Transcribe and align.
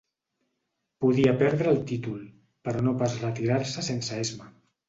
Podia 1.05 1.33
perdre 1.43 1.69
el 1.73 1.77
títol, 1.91 2.25
però 2.69 2.83
no 2.89 2.97
pas 3.03 3.21
retirar-se 3.27 3.89
sense 3.93 4.19
esma. 4.27 4.53